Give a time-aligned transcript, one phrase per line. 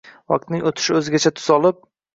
[0.33, 1.89] Vaqtning o‘tishi o‘zgacha tus olib